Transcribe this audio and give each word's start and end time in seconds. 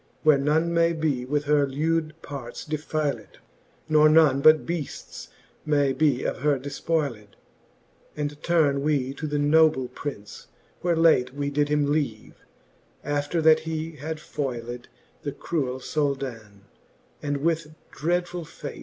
Where 0.23 0.39
none 0.39 0.73
may 0.73 0.93
be 0.93 1.25
with 1.25 1.43
her 1.45 1.67
lewd 1.67 2.19
parts 2.23 2.65
defyled, 2.65 3.37
Nor 3.87 4.09
none 4.09 4.41
but 4.41 4.65
beafts 4.65 5.27
may 5.63 5.93
be 5.93 6.23
of 6.23 6.39
her 6.39 6.57
defpoyled: 6.57 7.35
And 8.17 8.41
turne 8.41 8.81
we 8.81 9.13
to 9.13 9.27
the 9.27 9.37
noble 9.37 9.89
Prince, 9.89 10.47
where 10.81 10.95
late 10.95 11.35
We 11.35 11.51
did 11.51 11.69
him 11.69 11.91
leave, 11.91 12.33
after 13.03 13.43
that 13.43 13.59
he 13.59 13.91
had 13.97 14.17
foyled 14.19 14.87
The 15.21 15.33
cruell 15.33 15.79
Souldan, 15.79 16.61
and 17.21 17.37
with 17.37 17.75
dreadful! 17.91 18.43
fate. 18.43 18.79